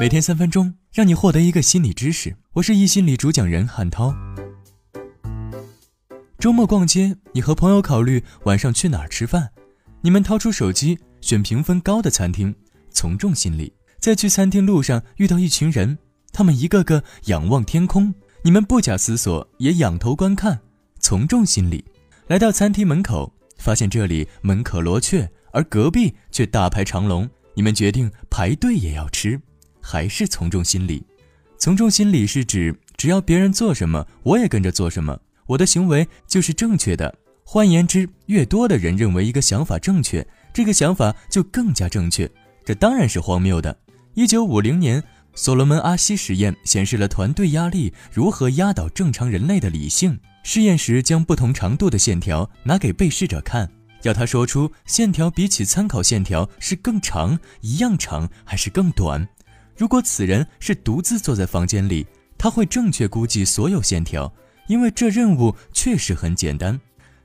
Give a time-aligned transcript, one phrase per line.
[0.00, 2.36] 每天三分钟，让你获得一个心理知识。
[2.52, 4.14] 我是易心理主讲人汉涛。
[6.38, 9.48] 周末逛街，你和朋友考虑晚上去哪儿吃饭？
[10.00, 12.54] 你们掏出手机选评分高的餐厅，
[12.90, 13.72] 从众心理。
[13.98, 15.98] 在去餐厅路上遇到一群人，
[16.32, 20.60] 他们一个个仰望天空，你们不假思索也仰头观看，
[21.00, 21.84] 从众心理。
[22.28, 29.40] 来到餐厅门口，发现这里门可罗雀，而隔壁却大排长龙，你们决定排队也要吃。
[29.90, 31.02] 还是从众心理，
[31.56, 37.14] 从众心理是指只要别人做什么，我也跟着做什么，我的行为就是正确的。
[37.42, 42.30] 换言之，越多的人认为一个想法正确，这个想法就更加正确。
[42.66, 43.74] 这当然是荒谬的。
[44.12, 45.02] 一九五零年，
[45.34, 50.20] 所罗门阿希实验显示了团队压力如何压倒正常人类的理性。
[50.42, 53.70] 试验时，将不同长度的线条拿给被试者看，
[54.02, 59.26] 要他说出线条比起参考线条是更长、一样长还是更短。
[59.78, 62.04] 如果此人是独自坐在房间里，
[62.36, 64.30] 他会正确估计所有线条，
[64.66, 66.78] 因为这任务确实很简单。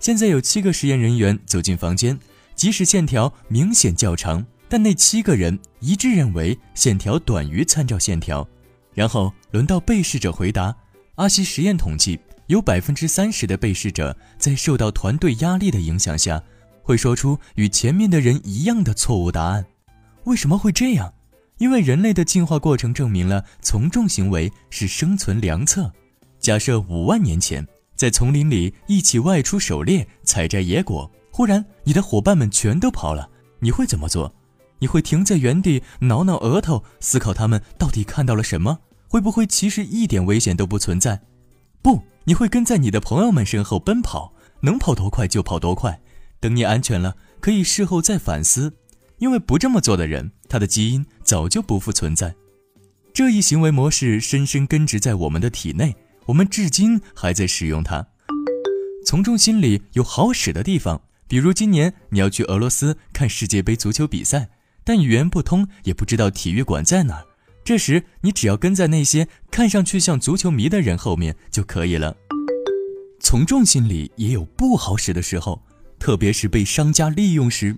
[0.00, 2.18] 现在有七个实验人员走进房间，
[2.56, 8.46] 即使线条明显较长，但那七个人一致认为线条短于参照线条。
[8.92, 10.74] 然后轮到被试者回答。
[11.14, 16.42] 阿西实验统计，有百分之三十的被试者在受到团队压力的影响下，
[16.82, 19.64] 会说出与前面的人一样的错误答案。
[20.24, 21.14] 为什么会这样？
[21.60, 25.92] 因为人类的进化过程证明了从众行为是生存良策。
[26.38, 34.34] 假设五万年前在丛林里一起外出狩猎、采摘野果，忽然你的伙伴们全都跑了，你会怎么做？
[34.78, 38.78] 你会停在原地挠挠额头，思考他们到底看到了什么？
[39.06, 41.20] 会不会其实一点危险都不存在？
[41.82, 46.00] 不，你会跟在你的朋友们身后奔跑，能跑多快就跑多快。
[46.40, 48.78] 等你安全了，可以事后再反思。
[49.18, 52.34] 因为不这么做的人，他的基因早就不复存在。
[53.14, 55.94] 这一行为模式深深根植在我们的体内，
[56.26, 58.06] 我们至今还在使用它。
[59.06, 64.50] 从众心理有好使的地方，比如今年你要去俄罗斯看世界杯足球比赛，
[64.84, 67.24] 但语言不通，也不知道体育馆在哪儿。
[67.64, 72.16] 这时，你只要跟在那些看上去像足球迷的人后面就可以了。
[73.20, 75.62] 从众心理也有不好使的时候，
[75.98, 77.76] 特别是被商家利用时。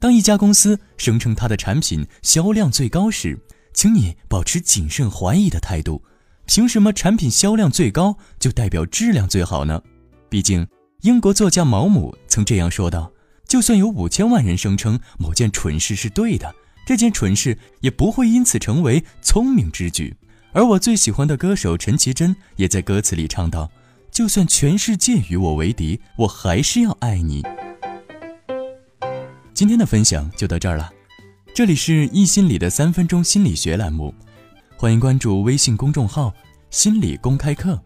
[0.00, 3.38] 当一家公司声称它的产品销量最高时，
[3.74, 6.02] 请你保持谨慎怀疑的态度。
[6.46, 9.82] 凭什么产品销量最高就代表质量最好呢？
[10.30, 10.66] 毕竟，
[11.02, 13.12] 英国作家毛姆曾这样说道
[13.46, 16.54] ：“就算有五千万人声称某件蠢事是对的，
[16.86, 20.16] 这件蠢事也不会因此成为聪明之举。”
[20.52, 23.70] 而我最喜欢的歌手陈绮贞也在歌词里唱道
[24.10, 27.44] ：“就算全世界与我为敌，我还是要爱你。”
[29.60, 30.90] 今天的分享就到这儿了，
[31.52, 34.14] 这里是易心理的三分钟心理学栏目，
[34.74, 36.32] 欢迎关注微信公众号
[36.72, 37.78] “心理公开课”，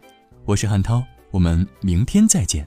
[0.46, 1.02] 我是汉涛，
[1.32, 2.64] 我们明天再见。